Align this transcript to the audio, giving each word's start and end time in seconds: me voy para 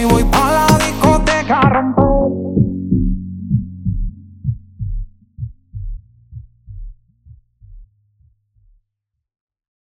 me 0.00 0.06
voy 0.06 0.24
para 0.24 0.59